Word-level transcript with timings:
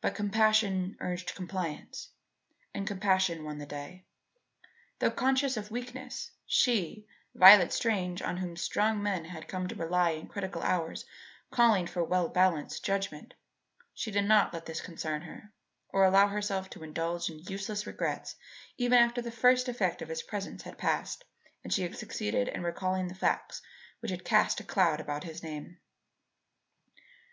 But 0.00 0.14
compassion 0.14 0.96
urged 1.00 1.34
compliance 1.34 2.10
and 2.72 2.86
compassion 2.86 3.42
won 3.42 3.58
the 3.58 3.66
day. 3.66 4.04
Though 5.00 5.10
conscious 5.10 5.56
of 5.56 5.72
weakness, 5.72 6.30
she, 6.46 7.08
Violet 7.34 7.72
Strange 7.72 8.22
on 8.22 8.36
whom 8.36 8.56
strong 8.56 9.02
men 9.02 9.24
had 9.24 9.48
come 9.48 9.66
to 9.66 9.74
rely 9.74 10.10
in 10.10 10.28
critical 10.28 10.62
hours 10.62 11.04
calling 11.50 11.88
for 11.88 12.04
well 12.04 12.28
balanced 12.28 12.84
judgment, 12.84 13.34
she 13.92 14.12
did 14.12 14.24
not 14.26 14.52
let 14.52 14.66
this 14.66 14.80
concern 14.80 15.22
her, 15.22 15.52
or 15.88 16.04
allow 16.04 16.28
herself 16.28 16.70
to 16.70 16.84
indulge 16.84 17.28
in 17.28 17.40
useless 17.40 17.88
regrets 17.88 18.36
even 18.78 18.98
after 19.00 19.20
the 19.20 19.32
first 19.32 19.66
effect 19.68 20.00
of 20.00 20.10
his 20.10 20.22
presence 20.22 20.62
had 20.62 20.78
passed 20.78 21.24
and 21.64 21.72
she 21.72 21.82
had 21.82 21.96
succeeded 21.96 22.46
in 22.46 22.62
recalling 22.62 23.08
the 23.08 23.16
facts 23.16 23.62
which 23.98 24.12
had 24.12 24.24
cast 24.24 24.60
a 24.60 24.64
cloud 24.64 25.00
about 25.00 25.24
his 25.24 25.42
name. 25.42 25.78